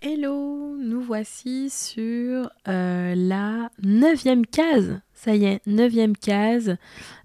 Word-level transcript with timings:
Hello, 0.00 0.76
nous 0.78 1.00
voici 1.00 1.70
sur 1.70 2.48
euh, 2.68 3.14
la 3.16 3.68
neuvième 3.82 4.46
case. 4.46 5.00
Ça 5.12 5.34
y 5.34 5.44
est, 5.44 5.60
neuvième 5.66 6.16
case 6.16 6.76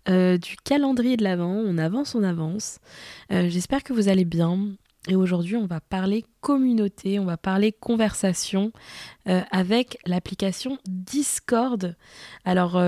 euh, 0.10 0.39
du 0.39 0.55
calendrier 0.55 1.15
de 1.15 1.23
l'Avent. 1.23 1.54
On 1.54 1.78
avance, 1.78 2.15
on 2.15 2.23
avance. 2.23 2.79
Euh, 3.31 3.47
j'espère 3.47 3.83
que 3.83 3.94
vous 3.94 4.09
allez 4.09 4.25
bien. 4.25 4.57
Et 5.07 5.15
aujourd'hui, 5.15 5.55
on 5.55 5.67
va 5.67 5.81
parler 5.81 6.25
communauté, 6.41 7.20
on 7.20 7.25
va 7.25 7.38
parler 7.38 7.73
conversation 7.73 8.71
avec 9.26 9.98
l'application 10.05 10.80
Discord. 10.88 11.96
Alors, 12.46 12.82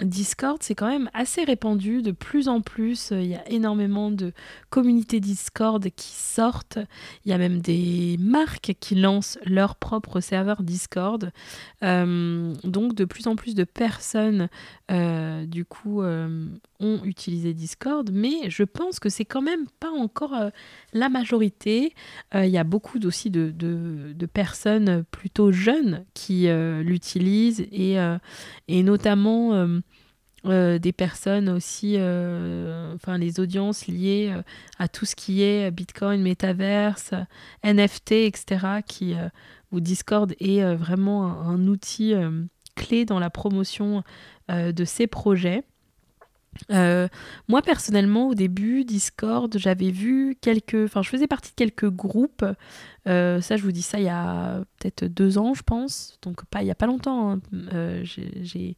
Discord, 0.00 0.58
c'est 0.60 0.74
quand 0.74 0.88
même 0.88 1.08
assez 1.14 1.44
répandu. 1.44 2.02
De 2.02 2.10
plus 2.10 2.48
en 2.48 2.60
plus, 2.60 3.12
euh, 3.12 3.20
il 3.20 3.28
y 3.28 3.34
a 3.36 3.48
énormément 3.48 4.10
de 4.10 4.32
communautés 4.68 5.20
Discord 5.20 5.84
qui 5.94 6.10
sortent. 6.10 6.78
Il 7.24 7.30
y 7.30 7.32
a 7.32 7.38
même 7.38 7.60
des 7.60 8.16
marques 8.18 8.74
qui 8.80 8.96
lancent 8.96 9.38
leur 9.44 9.76
propre 9.76 10.20
serveur 10.20 10.64
Discord. 10.64 11.30
Euh, 11.84 12.52
donc, 12.64 12.94
de 12.94 13.04
plus 13.04 13.28
en 13.28 13.36
plus 13.36 13.54
de 13.54 13.62
personnes, 13.62 14.48
euh, 14.90 15.46
du 15.46 15.64
coup, 15.64 16.02
ont 16.02 17.00
utilisé 17.04 17.54
Discord. 17.54 18.10
Mais 18.12 18.50
je 18.50 18.64
pense 18.64 18.98
que 18.98 19.08
c'est 19.08 19.24
quand 19.24 19.42
même 19.42 19.66
pas 19.78 19.90
encore 19.90 20.34
la 20.92 21.08
majorité. 21.08 21.94
Il 22.34 22.46
y 22.46 22.58
a 22.58 22.64
beaucoup 22.64 22.98
aussi 23.04 23.30
de, 23.30 23.52
de, 23.52 24.26
personnes 24.26 25.04
plutôt 25.10 25.52
jeunes 25.52 26.04
qui 26.14 26.48
l'utilisent 26.82 27.66
et, 27.70 27.96
et 28.68 28.82
notamment 28.82 29.82
euh, 30.46 30.78
des 30.78 30.92
personnes 30.92 31.48
aussi, 31.48 31.94
euh, 31.96 32.94
enfin 32.94 33.16
les 33.16 33.40
audiences 33.40 33.86
liées 33.86 34.30
euh, 34.34 34.42
à 34.78 34.88
tout 34.88 35.06
ce 35.06 35.16
qui 35.16 35.42
est 35.42 35.70
Bitcoin, 35.70 36.20
Metaverse, 36.22 37.14
NFT, 37.62 38.12
etc. 38.12 38.66
Qui, 38.86 39.14
où 39.72 39.80
Discord 39.80 40.34
est 40.40 40.62
vraiment 40.74 41.26
un 41.40 41.66
outil 41.66 42.14
clé 42.74 43.04
dans 43.04 43.18
la 43.18 43.30
promotion 43.30 44.02
de 44.48 44.84
ces 44.84 45.06
projets. 45.06 45.64
Euh, 46.70 47.08
moi 47.48 47.62
personnellement 47.62 48.28
au 48.28 48.34
début 48.34 48.84
Discord 48.84 49.56
j'avais 49.58 49.90
vu 49.90 50.36
quelques 50.40 50.84
enfin 50.84 51.02
je 51.02 51.08
faisais 51.08 51.26
partie 51.26 51.50
de 51.50 51.56
quelques 51.56 51.90
groupes. 51.90 52.44
Euh, 53.06 53.40
ça 53.42 53.56
je 53.56 53.62
vous 53.62 53.72
dis 53.72 53.82
ça 53.82 53.98
il 53.98 54.04
y 54.04 54.08
a 54.08 54.62
peut-être 54.78 55.04
deux 55.04 55.38
ans 55.38 55.54
je 55.54 55.62
pense. 55.62 56.18
Donc 56.22 56.44
pas 56.46 56.62
il 56.62 56.66
y 56.66 56.70
a 56.70 56.74
pas 56.74 56.86
longtemps 56.86 57.32
hein. 57.32 57.40
euh, 57.72 58.02
j'ai 58.04 58.76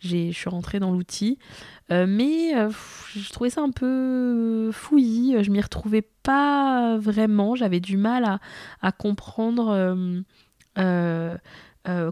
je 0.00 0.30
suis 0.32 0.50
rentrée 0.50 0.80
dans 0.80 0.92
l'outil. 0.92 1.38
Mais 1.90 2.52
je 3.14 3.32
trouvais 3.32 3.50
ça 3.50 3.62
un 3.62 3.70
peu 3.70 4.70
fouillis. 4.72 5.42
Je 5.42 5.50
m'y 5.50 5.60
retrouvais 5.60 6.02
pas 6.02 6.98
vraiment. 6.98 7.54
J'avais 7.54 7.80
du 7.80 7.96
mal 7.96 8.24
à, 8.24 8.40
à 8.82 8.92
comprendre 8.92 9.96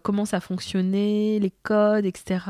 comment 0.02 0.24
ça 0.24 0.40
fonctionnait, 0.40 1.38
les 1.40 1.52
codes, 1.62 2.06
etc. 2.06 2.40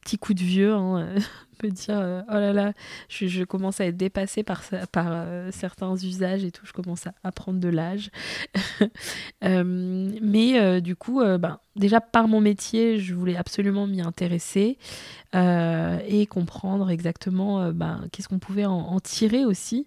petit 0.00 0.16
coup 0.18 0.32
de 0.32 0.40
vieux, 0.40 0.72
hein, 0.72 1.14
peut 1.58 1.68
dire 1.68 1.98
euh, 1.98 2.22
oh 2.28 2.34
là 2.34 2.52
là, 2.52 2.72
je, 3.08 3.44
commence 3.44 3.80
à 3.80 3.86
être 3.86 3.96
dépassée 3.96 4.42
par, 4.42 4.62
par 4.92 5.06
euh, 5.10 5.50
certains 5.52 5.94
usages 5.96 6.44
et 6.44 6.50
tout, 6.50 6.64
je 6.64 6.72
commence 6.72 7.06
à, 7.22 7.32
prendre 7.32 7.60
de 7.60 7.68
l'âge. 7.68 8.10
Euh, 9.44 10.10
mais 10.20 10.80
du 10.80 10.96
coup, 10.96 11.20
ben, 11.20 11.60
déjà 11.76 12.00
par 12.00 12.26
mon 12.26 12.40
métier, 12.40 12.98
je 12.98 13.14
voulais 13.14 13.36
absolument 13.36 13.86
m'y 13.86 14.00
intéresser 14.00 14.78
et 15.32 16.26
comprendre 16.28 16.90
exactement 16.90 17.70
ben, 17.70 18.04
qu'est-ce 18.10 18.28
qu'on 18.28 18.40
pouvait 18.40 18.64
en, 18.64 18.98
tirer 18.98 19.44
aussi 19.44 19.86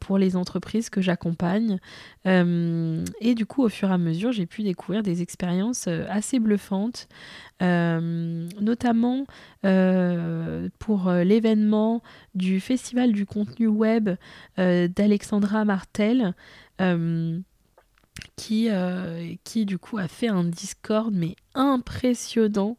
pour 0.00 0.18
les 0.18 0.36
entreprises 0.36 0.90
que 0.90 1.00
j'accompagne. 1.00 1.78
et 2.26 3.34
du 3.34 3.46
coup, 3.46 3.62
au 3.62 3.70
fur 3.70 3.90
et 3.90 3.94
à 3.94 3.98
mesure, 3.98 4.32
j'ai 4.32 4.46
pu 4.46 4.62
découvrir 4.62 5.02
des 5.02 5.22
expériences 5.22 5.88
assez 5.88 6.38
bluffantes. 6.38 7.08
Notamment 7.60 9.24
euh, 9.64 10.68
euh, 11.08 11.24
l'événement 11.24 12.02
du 12.34 12.60
Festival 12.60 13.12
du 13.12 13.26
contenu 13.26 13.66
web 13.66 14.10
d'Alexandra 14.56 15.64
Martel 15.64 16.34
qui, 18.36 18.68
qui 19.44 19.66
du 19.66 19.78
coup 19.78 19.98
a 19.98 20.08
fait 20.08 20.28
un 20.28 20.44
Discord 20.44 21.12
mais 21.12 21.36
impressionnant, 21.54 22.76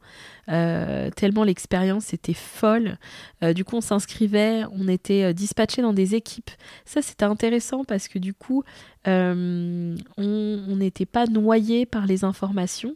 euh, 0.49 1.09
tellement 1.11 1.43
l'expérience 1.43 2.13
était 2.13 2.33
folle. 2.33 2.97
Euh, 3.43 3.53
du 3.53 3.63
coup, 3.63 3.77
on 3.77 3.81
s'inscrivait, 3.81 4.63
on 4.71 4.87
était 4.87 5.23
euh, 5.23 5.33
dispatché 5.33 5.81
dans 5.81 5.93
des 5.93 6.15
équipes. 6.15 6.51
Ça, 6.85 7.01
c'était 7.01 7.25
intéressant 7.25 7.83
parce 7.83 8.07
que 8.07 8.19
du 8.19 8.33
coup, 8.33 8.63
on 9.07 9.95
n'était 10.17 11.05
pas 11.05 11.27
noyé 11.27 11.85
par 11.85 12.05
les 12.05 12.23
informations. 12.23 12.95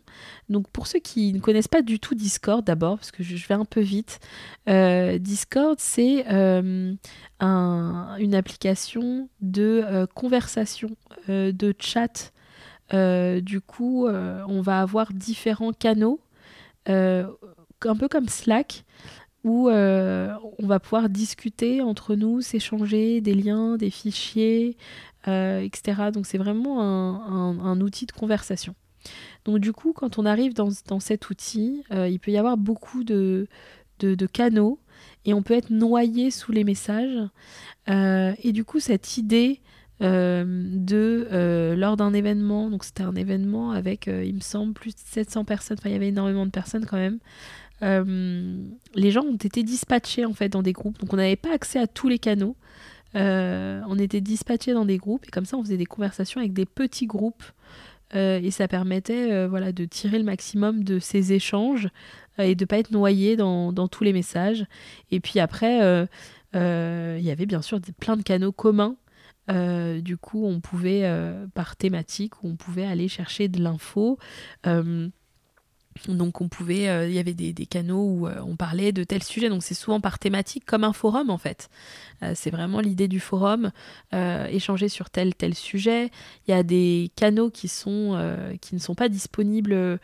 Donc, 0.49 0.67
pour 0.69 0.87
ceux 0.87 0.99
qui 0.99 1.33
ne 1.33 1.39
connaissent 1.39 1.67
pas 1.67 1.81
du 1.81 1.99
tout 1.99 2.15
Discord, 2.15 2.63
d'abord, 2.65 2.97
parce 2.97 3.11
que 3.11 3.23
je, 3.23 3.47
vais 3.47 3.55
un 3.55 3.65
peu 3.65 3.81
vite, 3.81 4.19
Discord, 4.65 5.77
c'est 5.79 6.25
une 6.27 6.97
application 8.33 9.29
de 9.41 10.07
conversation, 10.15 10.89
de 11.27 11.75
chat 11.77 12.31
du 12.91 13.61
coup, 13.61 14.07
euh, 14.07 14.43
on 14.47 14.61
va 14.61 14.81
avoir 14.81 15.13
différents 15.13 15.73
canaux, 15.73 16.19
euh, 16.87 17.27
un 17.85 17.95
peu 17.95 18.07
comme 18.07 18.27
Slack, 18.27 18.83
où 19.43 19.69
on 19.69 20.67
va 20.67 20.79
pouvoir 20.79 21.09
discuter 21.09 21.81
entre 21.81 22.15
nous, 22.15 22.41
s'échanger 22.41 23.21
des 23.21 23.33
liens, 23.33 23.77
des 23.77 23.89
fichiers, 23.89 24.75
etc. 25.25 26.11
Donc 26.13 26.25
c'est 26.25 26.37
vraiment 26.37 26.81
un, 26.81 27.79
outil 27.79 28.05
de 28.05 28.11
conversation. 28.11 28.75
Donc 29.45 29.59
du 29.59 29.71
coup, 29.71 29.93
quand 29.93 30.19
on 30.19 30.25
arrive 30.25 30.53
dans, 30.53 30.99
cet 30.99 31.29
outil, 31.29 31.83
il 31.89 32.19
peut 32.19 32.31
y 32.31 32.37
avoir 32.37 32.57
beaucoup 32.57 33.05
de, 33.05 33.47
canaux 34.33 34.77
et 35.23 35.33
on 35.33 35.41
peut 35.41 35.53
être 35.53 35.69
noyé 35.69 36.31
sous 36.31 36.51
les 36.51 36.65
messages. 36.65 37.29
et 37.87 38.51
du 38.51 38.65
coup, 38.65 38.81
cette 38.81 39.17
idée 39.17 39.61
euh, 39.61 39.78
de 40.01 41.27
euh, 41.31 41.75
lors 41.75 41.97
d'un 41.97 42.13
événement, 42.13 42.69
donc 42.69 42.83
c'était 42.83 43.03
un 43.03 43.15
événement 43.15 43.71
avec, 43.71 44.07
euh, 44.07 44.23
il 44.23 44.35
me 44.35 44.39
semble, 44.39 44.73
plus 44.73 44.95
de 44.95 44.99
700 44.99 45.43
personnes, 45.43 45.77
enfin 45.79 45.89
il 45.89 45.93
y 45.93 45.95
avait 45.95 46.07
énormément 46.07 46.45
de 46.45 46.51
personnes 46.51 46.85
quand 46.85 46.97
même. 46.97 47.19
les 48.95 49.11
gens 49.11 49.23
ont 49.23 49.35
été 49.35 49.63
dispatchés 49.63 50.25
en 50.25 50.33
fait 50.33 50.49
dans 50.49 50.63
des 50.63 50.73
groupes, 50.73 50.99
donc 50.99 51.13
on 51.13 51.17
n'avait 51.17 51.35
pas 51.35 51.53
accès 51.53 51.79
à 51.79 51.87
tous 51.87 52.07
les 52.07 52.19
canaux. 52.19 52.55
on 53.13 53.99
était 53.99 54.21
dispatchés 54.21 54.73
dans 54.73 54.85
des 54.85 54.97
groupes 54.97 55.25
et 55.27 55.31
comme 55.31 55.45
ça 55.45 55.57
on 55.57 55.63
faisait 55.63 55.77
des 55.77 55.85
conversations 55.85 56.39
avec 56.39 56.53
des 56.53 56.65
petits 56.65 57.07
groupes 57.07 57.43
et 58.13 58.49
ça 58.51 58.67
permettait 58.67 59.47
voilà 59.47 59.71
de 59.71 59.85
tirer 59.85 60.17
le 60.17 60.23
maximum 60.23 60.83
de 60.83 60.99
ces 60.99 61.33
échanges 61.33 61.89
et 62.37 62.55
de 62.55 62.65
pas 62.65 62.79
être 62.79 62.91
noyé 62.91 63.35
dans, 63.35 63.73
dans, 63.73 63.87
tous 63.87 64.03
les 64.03 64.13
messages. 64.13 64.65
Et 65.11 65.19
puis 65.19 65.39
après 65.39 66.07
il 66.53 67.21
y 67.21 67.31
avait 67.31 67.45
bien 67.45 67.61
sûr 67.61 67.79
plein 67.99 68.17
de 68.17 68.23
canaux 68.23 68.51
communs 68.51 68.95
euh, 69.49 70.01
du 70.01 70.17
coup, 70.17 70.45
on 70.45 70.59
pouvait, 70.59 71.01
euh, 71.03 71.47
par 71.53 71.75
thématique, 71.75 72.33
on 72.43 72.55
pouvait 72.55 72.85
aller 72.85 73.07
chercher 73.07 73.47
de 73.47 73.61
l'info. 73.61 74.17
Euh, 74.67 75.09
donc 76.07 76.41
on 76.41 76.47
pouvait, 76.47 77.07
il 77.07 77.13
y 77.13 77.19
avait 77.19 77.33
des, 77.33 77.53
canaux 77.65 78.03
où 78.03 78.27
on 78.27 78.55
parlait 78.55 78.91
de 78.91 79.03
tel 79.03 79.23
sujet, 79.23 79.49
donc 79.49 79.63
c'est 79.63 79.73
souvent 79.73 79.99
par 79.99 80.19
thématique 80.19 80.65
comme 80.65 80.83
un 80.83 80.93
forum 80.93 81.29
en 81.29 81.37
fait. 81.37 81.69
c'est 82.35 82.51
vraiment 82.51 82.79
l'idée 82.79 83.07
du 83.07 83.19
forum, 83.19 83.71
échanger 84.13 84.89
sur 84.89 85.09
tel 85.09 85.35
tel 85.35 85.55
sujet. 85.55 86.09
Il 86.47 86.51
y 86.51 86.53
a 86.53 86.63
des 86.63 87.11
canaux 87.15 87.49
qui 87.49 87.67
ne 87.67 88.79
sont 88.79 88.95
pas 88.95 89.09
disponibles 89.09 89.99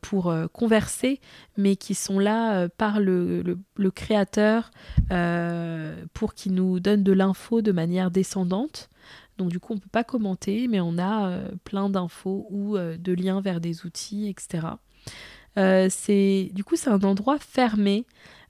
pour 0.00 0.32
converser, 0.52 1.20
mais 1.56 1.76
qui 1.76 1.94
sont 1.94 2.18
là 2.18 2.68
par 2.68 3.00
le, 3.00 3.58
créateur 3.94 4.70
pour 6.14 6.34
qu'il 6.34 6.54
nous 6.54 6.80
donne 6.80 7.02
de 7.02 7.12
l'info 7.12 7.62
de 7.62 7.72
manière 7.72 8.10
descendante. 8.10 8.88
Donc 9.38 9.50
du 9.50 9.60
coup, 9.60 9.72
on 9.72 9.76
ne 9.76 9.80
peut 9.80 9.88
pas 9.90 10.04
commenter, 10.04 10.68
mais 10.68 10.80
on 10.80 10.98
a 10.98 11.28
euh, 11.28 11.48
plein 11.64 11.88
d'infos 11.88 12.46
ou 12.50 12.76
euh, 12.76 12.96
de 12.96 13.12
liens 13.12 13.40
vers 13.40 13.60
des 13.60 13.84
outils, 13.86 14.28
etc. 14.28 14.66
Euh, 15.58 15.88
c'est 15.90 16.50
du 16.52 16.64
coup, 16.64 16.76
c'est 16.76 16.90
un 16.90 17.02
endroit 17.02 17.38
fermé. 17.38 18.04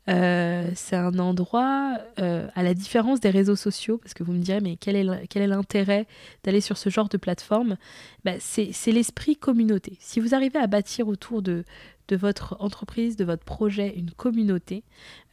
c'est 0.06 0.96
un 0.96 1.18
endroit 1.18 1.98
à 2.16 2.62
la 2.62 2.74
différence 2.74 3.20
des 3.20 3.30
réseaux 3.30 3.56
sociaux, 3.56 3.98
parce 3.98 4.14
que 4.14 4.24
vous 4.24 4.32
me 4.32 4.40
direz, 4.40 4.60
mais 4.60 4.76
quel 4.76 4.96
est 4.96 5.46
l'intérêt 5.46 6.06
d'aller 6.44 6.60
sur 6.60 6.76
ce 6.76 6.90
genre 6.90 7.08
de 7.08 7.16
plateforme? 7.16 7.76
Bah, 8.24 8.32
C'est 8.40 8.92
l'esprit 8.92 9.36
communauté. 9.36 9.96
Si 10.00 10.20
vous 10.20 10.34
arrivez 10.34 10.58
à 10.58 10.66
bâtir 10.66 11.08
autour 11.08 11.42
de, 11.42 11.64
de 12.08 12.16
votre 12.16 12.56
entreprise, 12.60 13.16
de 13.16 13.24
votre 13.24 13.44
projet, 13.44 13.94
une 13.96 14.10
communauté. 14.10 14.84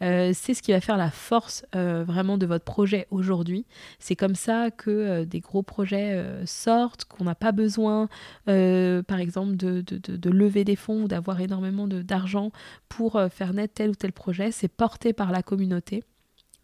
Euh, 0.01 0.31
c'est 0.33 0.54
ce 0.54 0.62
qui 0.62 0.71
va 0.71 0.81
faire 0.81 0.98
la 0.98 1.12
force 1.12 1.66
euh, 1.75 2.04
vraiment 2.04 2.38
de 2.38 2.45
votre 2.45 2.66
projet 2.66 3.07
aujourd'hui. 3.12 3.66
C'est 4.00 4.16
comme 4.16 4.36
ça 4.36 4.71
que 4.71 4.89
euh, 4.89 5.25
des 5.25 5.39
gros 5.39 5.63
projets 5.63 6.25
sortent, 6.45 7.06
qu'on 7.06 7.25
n'a 7.25 7.36
pas 7.36 7.51
besoin, 7.51 8.07
par 8.45 9.19
exemple, 9.19 9.56
de, 9.56 9.81
de, 9.81 10.30
lever 10.30 10.63
des 10.63 10.75
fonds 10.75 11.04
ou 11.04 11.07
d'avoir 11.07 11.42
énormément 11.42 11.88
d'argent 11.88 12.51
pour 12.88 13.19
faire 13.31 13.54
naître 13.54 13.74
tel 13.74 13.89
ou 13.89 13.95
tel 13.95 14.12
projet. 14.12 14.51
C'est 14.51 14.68
porté 14.68 15.13
par 15.13 15.31
la 15.31 15.44
communauté. 15.44 16.04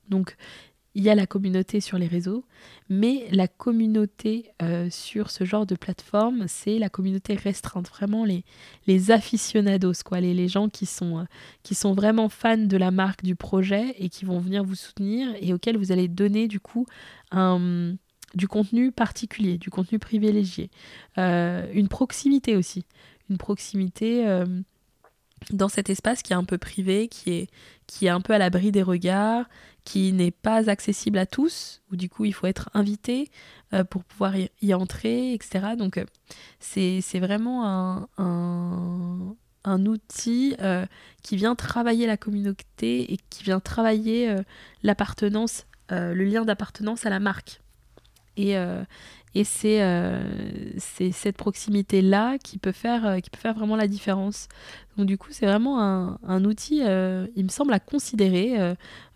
Donc, 0.10 0.36
il 0.96 1.04
y 1.04 1.10
a 1.10 1.16
la 1.16 1.28
communauté 1.28 1.82
sur 1.82 1.98
les 1.98 2.08
réseaux, 2.08 2.46
mais 2.90 3.28
la 3.32 3.50
communauté 3.50 4.52
euh, 4.62 4.90
sur 4.90 5.30
ce 5.30 5.44
genre 5.44 5.66
de 5.66 5.76
plateforme, 5.76 6.46
c'est 6.48 6.80
la 6.80 6.90
communauté 6.90 7.36
restreinte, 7.36 7.90
vraiment 7.90 8.26
les, 8.26 9.12
aficionados, 9.12 10.04
quoi, 10.06 10.22
les, 10.22 10.34
les 10.34 10.48
gens 10.48 10.70
qui 10.70 10.86
sont, 10.86 11.20
euh, 11.20 11.24
qui 11.64 11.76
sont 11.76 11.94
vraiment 11.94 12.30
fans 12.30 12.58
de 12.58 12.78
la 12.78 12.92
marque, 12.92 13.24
du 13.24 13.36
projet 13.36 13.94
et 14.00 14.10
qui 14.10 14.24
vont 14.24 14.40
venir 14.40 14.64
vous 14.64 14.76
soutenir 14.76 15.28
et 15.42 15.54
auxquels 15.54 15.78
vous 15.78 15.92
allez 15.92 16.08
donner 16.08 16.48
du 16.48 16.60
coup 16.60 16.86
du 18.34 18.48
contenu 18.48 18.92
particulier, 18.92 19.58
du 19.58 19.70
contenu 19.70 20.00
privilégié, 20.00 20.70
euh, 21.18 21.68
une 21.74 21.88
proximité 21.88 22.56
aussi, 22.56 22.86
une 23.30 23.38
proximité 23.38 24.26
dans 25.52 25.70
cet 25.70 25.90
espace 25.90 26.22
qui 26.22 26.34
est 26.34 26.36
un 26.36 26.44
peu 26.44 26.58
privé, 26.58 27.08
qui 27.08 27.32
est, 27.32 27.50
qui 27.88 28.08
est 28.08 28.10
un 28.10 28.22
peu 28.22 28.34
à 28.34 28.38
l'abri 28.38 28.72
des 28.72 28.84
regards, 28.84 29.46
qui 29.84 30.12
n'est 30.12 30.32
pas 30.32 30.70
accessible 30.70 31.18
à 31.18 31.26
tous, 31.26 31.82
où 31.92 31.96
du 31.96 32.10
coup 32.10 32.26
il 32.26 32.34
faut 32.34 32.48
être 32.48 32.70
invité 32.74 33.30
euh, 33.74 33.84
pour 33.84 34.04
pouvoir 34.04 34.34
y, 34.62 34.74
entrer, 34.74 35.34
etc. 35.34 35.76
Donc 35.78 35.98
euh, 35.98 36.06
c'est 36.60 37.20
vraiment 37.20 37.66
un, 38.18 39.36
un, 39.64 39.86
outil 39.86 40.56
euh, 40.62 40.86
qui 41.22 41.38
vient 41.38 41.56
travailler 41.56 42.08
la 42.08 42.18
communauté 42.18 43.14
et 43.14 43.18
qui 43.30 43.44
vient 43.44 43.60
travailler 43.60 44.36
l'appartenance, 44.82 45.66
le 45.90 46.24
lien 46.24 46.44
d'appartenance 46.44 47.06
à 47.06 47.10
la 47.10 47.20
marque. 47.20 47.62
Et, 48.38 48.56
et 49.36 49.44
euh, 49.66 50.24
c'est 50.78 51.12
cette 51.12 51.36
proximité-là 51.36 52.38
qui, 52.38 52.58
peut 52.58 52.72
faire, 52.72 53.06
euh, 53.06 53.20
qui 53.20 53.30
peut 53.30 53.38
faire 53.38 53.54
vraiment 53.54 53.76
la 53.76 53.88
différence. 53.88 54.48
Donc 54.96 55.08
du 55.08 55.18
coup, 55.18 55.28
c'est 55.32 55.46
vraiment 55.46 55.82
un, 55.82 56.18
un 56.26 56.46
outil, 56.46 56.82
euh, 56.84 57.28
il 57.36 57.44
me 57.44 57.50
semble, 57.50 57.74
à 57.74 57.80
considérer 57.82 58.58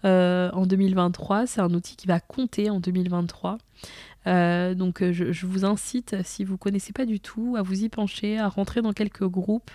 en 0.04 0.66
2023. 0.66 1.48
C'est 1.48 1.62
un 1.62 1.74
outil 1.74 1.96
qui 1.96 2.08
va 2.08 2.20
compter 2.20 2.70
en 2.70 2.82
2023. 2.82 3.58
Euh, 4.28 4.76
donc 4.76 5.02
euh, 5.02 5.14
je, 5.14 5.46
vous 5.46 5.66
incite, 5.66 6.16
si 6.24 6.44
vous 6.44 6.54
ne 6.54 6.58
connaissez 6.58 6.92
pas 6.92 7.06
du 7.06 7.20
tout, 7.20 7.56
à 7.58 7.62
vous 7.62 7.84
y 7.84 7.90
pencher, 7.90 8.38
à 8.38 8.48
rentrer 8.48 8.82
dans 8.82 8.94
quelques 8.94 9.26
groupes, 9.26 9.72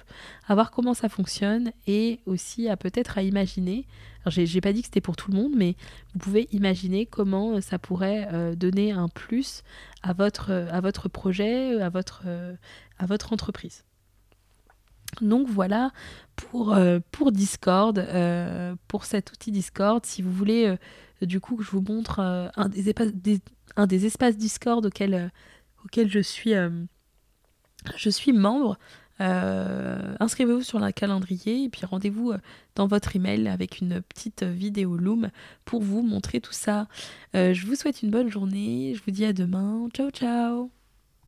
à 0.46 0.54
voir 0.54 0.70
comment 0.70 0.94
ça 0.94 1.08
fonctionne 1.08 1.72
et 1.86 2.20
aussi 2.26 2.68
à 2.68 2.76
peut-être 2.76 3.18
à 3.18 3.22
imaginer. 3.22 3.86
J'ai 4.26 4.62
pas 4.62 4.72
dit 4.72 4.80
que 4.80 4.86
c'était 4.86 5.02
pour 5.02 5.16
tout 5.16 5.30
le 5.30 5.36
monde, 5.36 5.52
mais 5.54 5.76
vous 6.14 6.18
pouvez 6.18 6.48
imaginer 6.52 7.04
comment 7.04 7.52
euh, 7.52 7.60
ça 7.60 7.78
pourrait 7.78 8.54
donner 8.56 8.92
un 8.92 9.08
plus 9.08 9.62
à 10.02 10.12
votre, 10.12 10.50
à 10.50 10.80
votre 10.80 11.08
projet, 11.08 11.80
à 11.80 11.88
votre, 11.88 12.24
à 12.98 13.06
votre 13.06 13.32
entreprise. 13.32 13.84
Donc 15.20 15.48
voilà 15.48 15.92
pour, 16.36 16.76
pour 17.10 17.32
Discord, 17.32 18.04
pour 18.88 19.04
cet 19.04 19.30
outil 19.32 19.52
Discord. 19.52 20.04
Si 20.04 20.22
vous 20.22 20.32
voulez 20.32 20.74
du 21.22 21.40
coup 21.40 21.56
que 21.56 21.62
je 21.62 21.70
vous 21.70 21.84
montre 21.86 22.20
un 22.20 22.68
des, 22.68 22.94
des, 23.12 23.40
un 23.76 23.86
des 23.86 24.06
espaces 24.06 24.36
Discord 24.36 24.84
auxquels, 24.84 25.14
euh, 25.14 26.06
je 26.06 26.20
suis, 26.20 26.54
euh, 26.54 26.70
je 27.96 28.10
suis 28.10 28.32
membre. 28.32 28.78
Euh, 29.20 30.16
inscrivez-vous 30.18 30.62
sur 30.62 30.80
le 30.80 30.90
calendrier 30.90 31.64
et 31.64 31.68
puis 31.68 31.86
rendez-vous 31.86 32.32
dans 32.74 32.88
votre 32.88 33.14
email 33.14 33.46
avec 33.46 33.78
une 33.80 34.02
petite 34.02 34.42
vidéo 34.42 34.96
Loom 34.96 35.30
pour 35.64 35.82
vous 35.82 36.02
montrer 36.02 36.40
tout 36.40 36.52
ça. 36.52 36.88
je 37.32 37.64
vous 37.64 37.76
souhaite 37.76 38.02
une 38.02 38.10
bonne 38.10 38.28
journée, 38.28 38.92
je 38.96 39.02
vous 39.04 39.12
dis 39.12 39.24
à 39.24 39.32
demain, 39.32 39.88
ciao 39.94 40.10
ciao 40.10 40.83